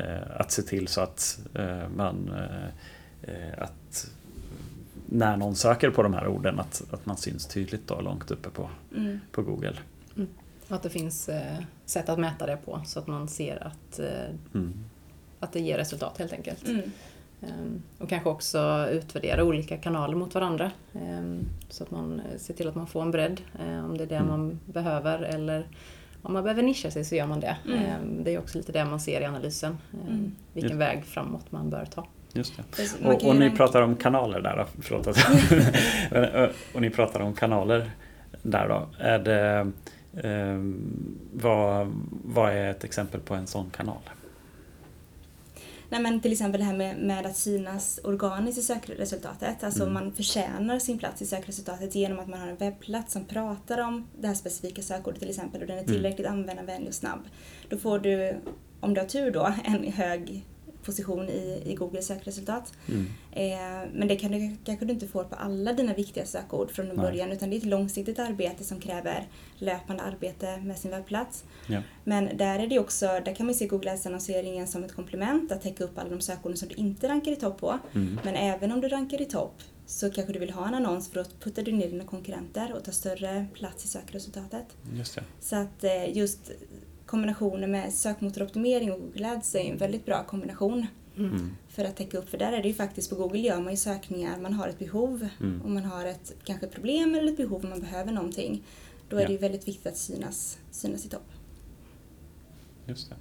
[0.00, 4.10] eh, att se till så att eh, man eh, eh, att
[5.10, 8.50] när någon söker på de här orden att, att man syns tydligt då långt uppe
[8.50, 9.20] på, Mm.
[9.32, 9.76] på Google.
[10.68, 13.98] Och att det finns eh, sätt att mäta det på så att man ser att,
[13.98, 14.74] eh, Mm.
[15.40, 16.64] att det ger resultat helt enkelt.
[17.42, 20.70] Ehm, Och kanske också utvärdera olika kanaler mot varandra.
[20.94, 23.40] ehm, Så att man eh, ser till att man får en bredd.
[23.58, 24.28] eh, Om det är det Mm.
[24.28, 25.66] man behöver eller
[26.22, 27.56] om man behöver nischa sig så gör man det.
[27.66, 27.78] Mm.
[27.84, 29.78] Ehm, Det är också lite det man ser i analysen.
[30.08, 30.32] Mm.
[30.52, 30.80] Vilken Just.
[30.80, 32.06] väg framåt man bör ta.
[32.32, 33.06] Just det.
[33.08, 34.64] Och, och ni pratar om kanaler där då?
[34.82, 35.16] Förlåt att
[36.10, 36.50] jag...
[36.74, 37.90] Och ni pratar om kanaler
[38.42, 38.86] där då?
[38.98, 39.72] Är det,
[40.28, 40.58] eh,
[41.42, 41.92] vad,
[42.24, 43.96] vad är ett exempel på en sån kanal?
[45.90, 49.64] Nej men till exempel det här med, med att synas organiskt i sökresultatet.
[49.64, 49.94] Alltså Mm.
[49.94, 54.06] man förtjänar sin plats i sökresultatet genom att man har en webbplats som pratar om
[54.18, 55.94] det här specifika sökordet till exempel och den är Mm.
[55.94, 57.20] tillräckligt användarvänlig och snabb.
[57.68, 58.36] Då får du,
[58.80, 60.44] om du har tur då, en hög
[60.88, 62.72] position i, i Googles sökresultat.
[62.88, 63.06] Mm.
[63.32, 66.86] Eh, men det kan du, kanske du inte får på alla dina viktiga sökord från
[66.86, 66.96] Nej.
[66.96, 71.44] början utan det är ett långsiktigt arbete som kräver löpande arbete med sin webbplats.
[71.66, 71.82] Ja.
[72.04, 75.62] Men där är det också, där kan man se Google Ads-annonseringen som ett komplement att
[75.62, 77.78] täcka upp alla de sökorden som du inte rankar i topp på.
[77.94, 78.20] Mm.
[78.24, 81.20] Men även om du rankar i topp så kanske du vill ha en annons för
[81.20, 84.66] att putta ner dina konkurrenter och ta större plats i sökresultatet.
[84.94, 85.24] Just det.
[85.40, 86.50] Så att eh, just
[87.08, 90.86] kombinationen med sökmotoroptimering och Google Ads är en väldigt bra kombination
[91.18, 91.50] Mm.
[91.68, 92.28] för att täcka upp.
[92.28, 94.78] För där är det ju faktiskt på Google gör man ju sökningar, man har ett
[94.78, 95.62] behov Mm.
[95.62, 98.62] och man har ett kanske ett problem eller ett behov man behöver någonting.
[99.08, 99.26] Då är Ja.
[99.26, 101.26] det ju väldigt viktigt att synas, synas i topp.
[102.86, 103.16] Just det.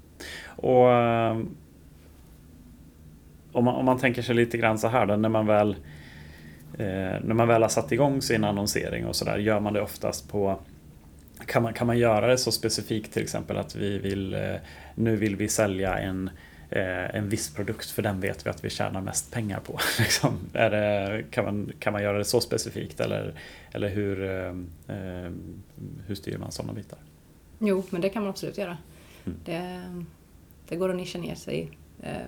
[0.62, 1.38] Och eh,
[3.52, 5.70] om man, om man tänker sig lite grann så här då, när man väl
[6.74, 6.86] eh,
[7.24, 10.60] när man väl har satt igång sin annonsering och sådär, gör man det oftast på
[11.48, 14.56] kan man, kan man göra det så specifikt till exempel att vi vill eh,
[14.96, 16.30] nu vill vi sälja en
[16.70, 19.80] eh, en viss produkt för den vet vi att vi tjänar mest pengar på.
[20.00, 20.38] Liksom.
[20.54, 23.34] Är det, kan, man, kan man göra det så specifikt eller,
[23.72, 25.32] eller hur, eh,
[26.08, 27.00] hur styr man sådana bitar?
[27.60, 28.78] Jo, men det kan man absolut göra.
[29.26, 29.38] Mm.
[29.46, 29.82] Det,
[30.68, 31.72] det går att nischa ner sig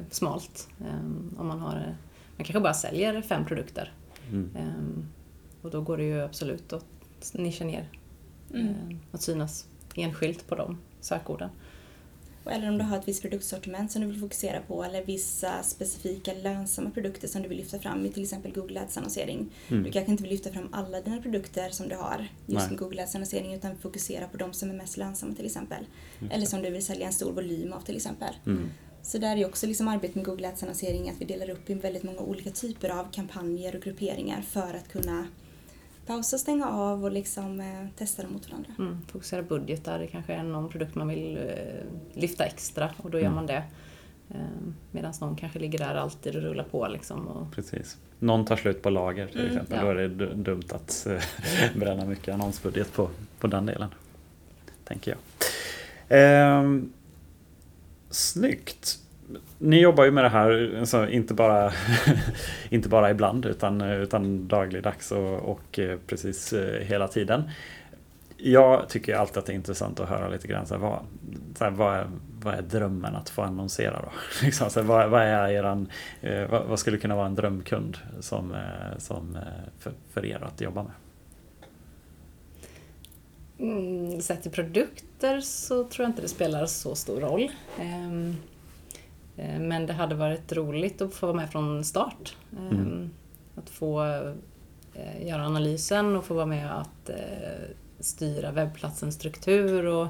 [0.09, 0.67] smalt.
[1.37, 1.95] Om man, har,
[2.37, 3.93] man kanske bara säljer fem produkter.
[4.31, 4.49] Mm.
[4.55, 5.03] Eh,
[5.61, 6.85] och då går det ju absolut att
[7.33, 7.87] nischa ner.
[8.53, 8.67] Mm.
[8.67, 11.49] Eh, att synas enskilt på de sökorden.
[12.43, 15.63] Och Eller om du har ett visst produktsortiment som du vill fokusera på eller vissa
[15.63, 19.49] specifika lönsamma produkter som du vill lyfta fram i till exempel Google Ads-annonsering.
[19.67, 19.83] Mm.
[19.83, 22.69] Du kanske inte vill lyfta fram alla dina produkter som du har just Nej.
[22.69, 25.85] med Google Ads-annonsering utan fokusera på de som är mest lönsamma till exempel.
[26.19, 28.33] Just Eller som du vill sälja en stor volym av till exempel.
[28.45, 28.69] Mm.
[29.01, 32.03] Så där är också liksom arbetet med Google Ads-annonsering att vi delar upp i väldigt
[32.03, 35.27] många olika typer av kampanjer och grupperingar för att kunna
[36.09, 38.71] pausa, stänga av och liksom eh, testa dem mot varandra.
[38.79, 43.17] Mm, fokusera budgetar, det kanske är någon produkt man vill eh, lyfta extra och då
[43.17, 43.35] gör Mm.
[43.35, 43.63] man det.
[44.29, 44.35] Eh,
[44.91, 47.27] Medan någon kanske ligger där alltid och rullar på liksom.
[47.27, 47.97] Och, Precis.
[48.19, 49.77] Någon tar slut på lager till Mm, exempel.
[49.77, 49.83] ja.
[49.83, 51.21] Då är det du- dumt att eh,
[51.75, 53.89] bränna mycket annonsbudget på, på den delen.
[54.83, 55.19] Tänker jag.
[56.19, 56.93] Ehm,
[58.09, 58.99] snyggt.
[59.57, 61.71] Ni jobbar ju med det här, alltså, inte, bara,
[62.69, 67.43] inte bara ibland utan, utan dagligdags och, och eh, precis eh, hela tiden.
[68.37, 70.99] Jag tycker alltid att det är intressant att höra lite grann så här, vad,
[71.57, 72.07] så här, vad, är,
[72.43, 74.11] vad är drömmen att få annonsera då?
[74.45, 75.87] Liksom, så här, vad, vad, är eran,
[76.21, 78.55] eh, vad, vad skulle kunna vara en drömkund som,
[78.97, 79.37] som,
[79.79, 80.91] för, för er att jobba med?
[83.59, 87.51] Mm, sett till produkter så tror jag inte det spelar så stor roll.
[87.79, 88.35] Um,
[89.59, 92.35] men det hade varit roligt att få vara med från start.
[92.57, 93.09] Ehm, Mm.
[93.55, 94.03] Att få
[94.93, 97.15] eh, göra analysen och få vara med att eh,
[97.99, 100.07] styra webbplatsens struktur och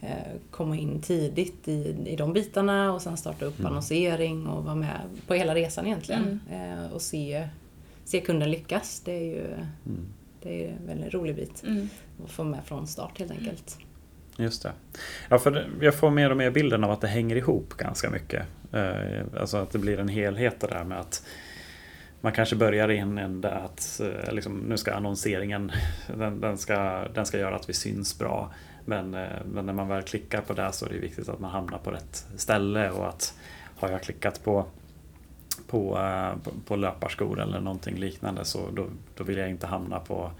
[0.00, 0.08] eh,
[0.50, 3.70] komma in tidigt i, i de bitarna och sen starta upp Mm.
[3.72, 6.40] annonsering och vara med på hela resan egentligen.
[6.52, 7.48] Eh, Och se,
[8.04, 9.02] se kunden lyckas.
[9.04, 9.46] Det är ju
[9.86, 10.06] Mm.
[10.42, 11.88] det är en väldigt rolig bit Mm.
[12.24, 13.78] att få med från start helt enkelt.
[14.36, 14.72] Just det.
[15.28, 18.46] Ja, för jag får mer och mer bilden av att det hänger ihop ganska mycket.
[18.72, 21.26] Eh, alltså att det blir en helhet det där med att
[22.20, 25.72] man kanske börjar i en ände att eh, liksom, nu ska annonseringen,
[26.18, 28.52] den, den, ska, den ska göra att vi syns bra.
[28.84, 31.50] Men, eh, men när man väl klickar på det så är det viktigt att man
[31.50, 33.34] hamnar på rätt ställe och att
[33.76, 34.66] har jag klickat på
[35.66, 35.98] på,
[36.42, 40.30] på, på löparskor eller någonting liknande så då, då vill jag inte hamna på,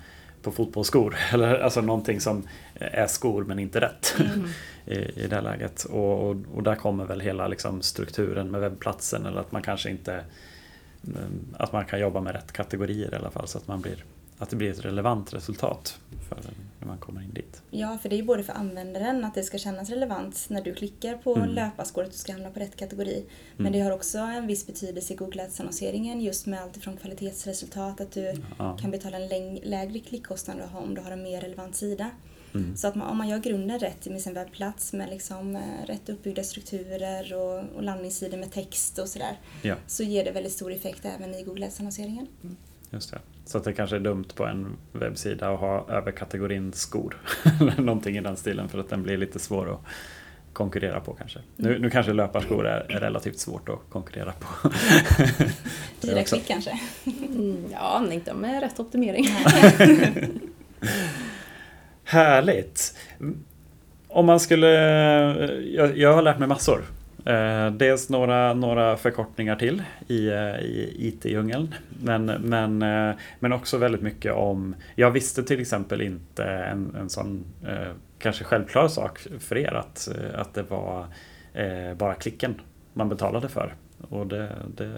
[0.44, 1.16] på fotbollsskor.
[1.32, 4.48] Eller alltså någonting som är skor men inte rätt Mm.
[4.86, 5.84] i, i det läget.
[5.84, 9.90] Och, och, och där kommer väl hela liksom, strukturen med webbplatsen eller att man kanske
[9.90, 10.24] inte
[11.06, 14.04] mm, att man kan jobba med rätt kategorier i alla fall så att, man blir,
[14.38, 16.38] att det blir ett relevant resultat för
[16.80, 17.62] när man kommer in dit.
[17.70, 20.74] Ja, för det är ju både för användaren att det ska kännas relevant när du
[20.74, 21.48] klickar på Mm.
[21.50, 23.24] löparskor att du ska hamna på rätt kategori.
[23.56, 23.72] Men Mm.
[23.72, 28.12] det har också en viss betydelse i Google Ads-annonseringen just med allt ifrån kvalitetsresultat, att
[28.12, 28.76] du Ja.
[28.76, 32.10] kan betala en lägre klickkostnad om du har en mer relevant sida.
[32.54, 32.76] Mm.
[32.76, 36.08] Så att man, om man gör grunden rätt med sin webbplats med liksom, eh, rätt
[36.08, 40.72] uppbyggda strukturer och, och landningssidor med text och sådär Ja, så ger det väldigt stor
[40.72, 42.26] effekt även i Google Ads-annonseringen.
[42.90, 43.18] just det.
[43.44, 47.16] Så att det kanske är dumt på en webbsida att ha över kategorin skor.
[47.60, 49.80] Eller någonting i den stilen för att den blir lite svår att
[50.52, 51.38] konkurrera på kanske.
[51.56, 54.70] Nu, nu kanske löparskor är, är relativt svårt att konkurrera på.
[56.24, 56.80] Klick kanske.
[57.06, 59.24] Mm, ja, inte med rätt optimering.
[62.04, 62.96] Härligt!
[64.08, 64.68] Om man skulle...
[65.74, 66.84] Jag, jag har lärt mig massor.
[67.24, 71.74] Eh, dels några, några förkortningar till i, eh, i IT-djungeln.
[72.02, 74.76] Men, men, eh, men också väldigt mycket om...
[74.94, 80.08] Jag visste till exempel inte en, en sån eh, kanske självklar sak för er att,
[80.08, 81.06] eh, att det var
[81.52, 82.60] eh, bara klicken
[82.92, 83.74] man betalade för.
[84.08, 84.92] Och det, det,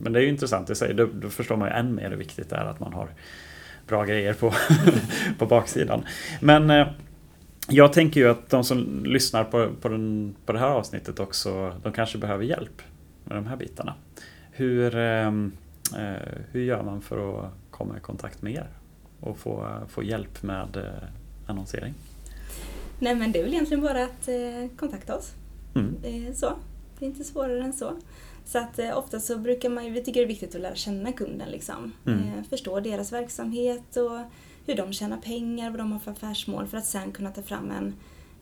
[0.00, 0.94] men det är ju intressant i sig.
[0.94, 3.08] Då, då förstår man ju än mer hur viktigt det är att man har
[3.86, 4.52] bra grejer på,
[5.38, 6.04] på baksidan.
[6.40, 6.86] Men eh,
[7.70, 11.74] jag tänker ju att de som lyssnar på, på, den, på det här avsnittet också,
[11.82, 12.82] de kanske behöver hjälp
[13.24, 13.94] med de här bitarna.
[14.50, 15.32] Hur, eh, eh,
[16.50, 18.68] hur gör man för att komma i kontakt med er
[19.20, 21.08] och få, få hjälp med eh,
[21.46, 21.94] annonsering?
[22.98, 25.32] Nej men det är väl egentligen bara att eh, kontakta oss.
[25.74, 25.96] Mm.
[26.02, 26.52] Eh, så.
[26.98, 27.92] Det är inte svårare än så.
[28.44, 30.74] Så att eh, ofta så brukar man ju, vi tycker det är viktigt att lära
[30.74, 31.92] känna kunden liksom.
[32.06, 32.18] Mm.
[32.18, 34.20] Eh, förstå deras verksamhet och
[34.70, 37.70] hur de tjänar pengar, vad de har för affärsmål för att sen kunna ta fram
[37.70, 37.94] en,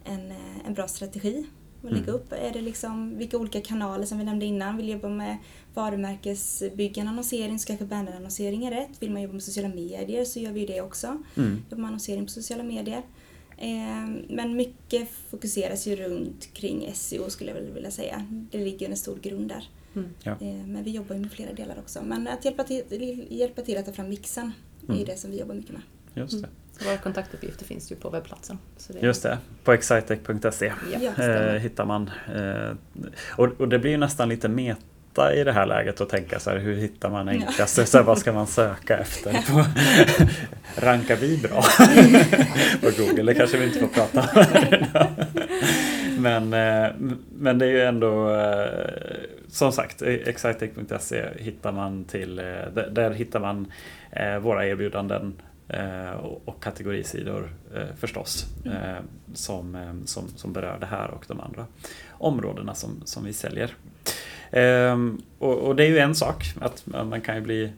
[0.05, 1.47] en, eh, en bra strategi
[1.83, 2.15] och lägga Mm.
[2.15, 2.33] upp.
[2.33, 5.37] Är det liksom vilka olika kanaler som vi nämnde innan, vill jobba med
[5.75, 9.03] varumärkesbyggande annonsering så kanske bannerannonsering är rätt.
[9.03, 11.23] Vill man jobba med sociala medier så gör vi ju det också.
[11.37, 11.63] Mm.
[11.71, 13.03] Jobbar med annonsering på sociala medier.
[13.59, 18.27] Eh, Men mycket fokuseras ju runt kring SEO skulle jag vilja säga.
[18.51, 19.69] Det ligger en stor grund där.
[19.97, 20.09] Mm.
[20.23, 20.31] Ja.
[20.33, 22.03] Eh, Men vi jobbar ju med flera delar också.
[22.05, 24.53] Men att hjälpa till, hjälpa till att ta fram mixen
[24.89, 25.05] är Mm.
[25.05, 25.83] det som vi jobbar mycket med.
[26.15, 26.49] Just det.
[26.79, 28.59] Så våra kontaktuppgifter finns ju på webbplatsen.
[28.77, 32.11] Så det, Just det, på excitec.se Ja, Ja, eh, hittar man.
[32.35, 32.71] Eh,
[33.37, 36.51] och, och det blir ju nästan lite meta i det här läget att tänka så
[36.51, 37.89] här, hur hittar man enklast?
[37.89, 39.33] Så här, vad ska man söka efter?
[39.33, 39.65] På,
[40.81, 41.63] rankar vi bra
[42.81, 43.23] på Google?
[43.23, 44.45] Det kanske vi inte får prata om.
[46.23, 46.91] men, eh,
[47.39, 48.31] men det är ju ändå
[49.49, 52.37] som sagt, excitec.se hittar man till,
[52.91, 53.73] där, hittar man
[54.41, 55.35] våra erbjudanden
[56.21, 59.03] och, och kategorisidor eh, förstås eh,
[59.35, 61.67] som, eh, som, som berör det här och de andra
[62.11, 63.75] områdena som, som vi säljer.
[64.51, 67.73] Ehm, och, och det är ju en sak att man kan ju bli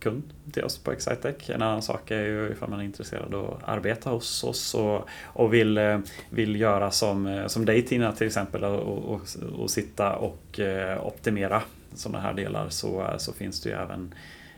[0.00, 1.50] kund till oss på Excitec.
[1.50, 5.08] En annan sak är ju ifall man är intresserad av att arbeta hos oss och,
[5.24, 5.98] och vill, eh,
[6.30, 9.20] vill göra som, eh, som dig Tina till exempel och, och,
[9.58, 11.62] och sitta och eh, optimera
[11.94, 14.14] sådana här delar så, så finns det ju även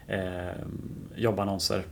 [0.07, 0.57] eh,
[1.17, 1.83] jobbannonser eh,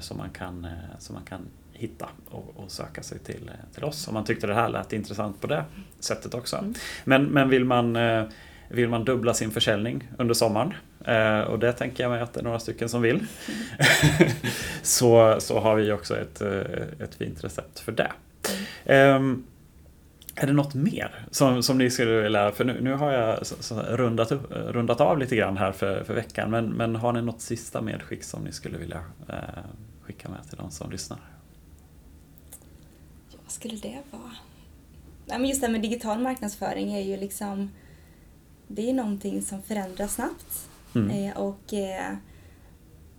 [0.00, 1.40] som, man kan, eh, som man kan
[1.72, 4.92] hitta och, och söka sig till, eh, till oss om man tyckte det här lät
[4.92, 5.64] intressant på det
[6.00, 6.56] sättet också.
[6.56, 6.74] Mm.
[7.04, 8.24] Men, men vill man eh,
[8.68, 12.40] vill man dubbla sin försäljning under sommaren eh, och det tänker jag mig att det
[12.40, 13.26] är några stycken som vill.
[14.82, 18.12] så, så har vi också ett, eh, ett fint recept för det.
[18.84, 19.44] Ehm,
[20.42, 23.62] är det något mer som, som ni skulle vilja, för nu, nu har jag så,
[23.62, 27.22] så rundat, upp, rundat av lite grann här för, för veckan, men, men har ni
[27.22, 29.34] något sista medskick som ni skulle vilja eh,
[30.02, 31.18] skicka med till de som lyssnar?
[33.30, 34.32] Ja, vad skulle det vara?
[35.26, 37.70] Nej, men just det här med digital marknadsföring är ju liksom
[38.66, 40.68] det är någonting som förändras snabbt.
[40.94, 41.10] Mm.
[41.10, 42.14] Eh, och eh,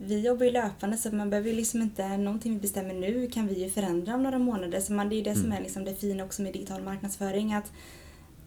[0.06, 3.48] vi jobbar ju löpande så man behöver ju liksom inte, någonting vi bestämmer nu kan
[3.48, 4.80] vi ju förändra om några månader.
[4.80, 5.58] Så man, det är ju det som Mm.
[5.58, 7.54] är liksom det fina också med digital marknadsföring.
[7.54, 7.72] att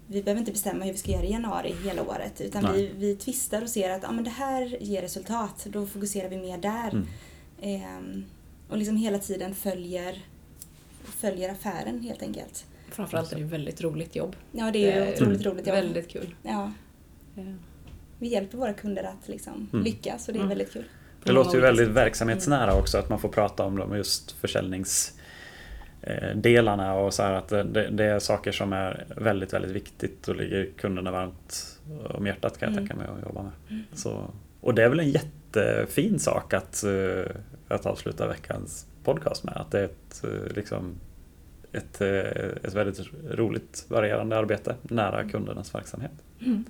[0.07, 2.73] vi behöver inte bestämma hur vi ska göra i januari hela året utan Nej.
[2.77, 5.67] vi, vi tvistar och ser att ah, men det här ger resultat.
[5.71, 6.91] Då fokuserar vi mer där.
[6.91, 7.07] Mm.
[7.61, 8.25] Ehm,
[8.69, 10.25] och liksom hela tiden följer,
[11.05, 12.67] följer affären helt enkelt.
[12.91, 14.37] Framförallt är det ju väldigt roligt jobb.
[14.53, 15.67] Ja, det är ju är otroligt roligt.
[15.67, 15.75] Ja.
[15.75, 16.35] Väldigt kul.
[16.43, 16.73] Ja,
[17.35, 17.43] Ja.
[18.19, 19.85] vi hjälper våra kunder att liksom Mm.
[19.85, 20.49] lyckas och det är Mm.
[20.49, 20.85] väldigt kul.
[21.25, 21.97] Det låter ju väldigt sätt.
[21.97, 27.91] verksamhetsnära också att man får prata om de just försäljningsdelarna och så här att det,
[27.91, 32.73] det är saker som är väldigt, väldigt viktigt och ligger kunderna varmt om hjärtat kan
[32.73, 32.89] jag Mm.
[32.89, 33.53] tänka mig att jobba med.
[33.71, 33.83] Mm.
[33.95, 37.25] Så, och det är väl en jättefin sak att, eh,
[37.69, 39.57] att avsluta veckans podcast med.
[39.57, 40.95] Att det är ett, eh, liksom,
[41.73, 42.09] ett, eh,
[42.63, 43.01] ett väldigt
[43.31, 46.13] roligt varierande arbete nära kundernas verksamhet.
[46.41, 46.65] Mm.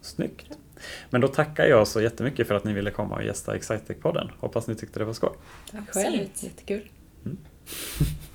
[0.00, 0.58] Snyggt!
[1.10, 4.30] Men då tackar jag så jättemycket för att ni ville komma och gästa Excitec-podden.
[4.38, 5.32] Hoppas ni tyckte det var skoj.
[5.70, 6.42] Tack själv, Absolut.
[6.42, 6.90] jättekul.
[7.24, 7.38] Mm.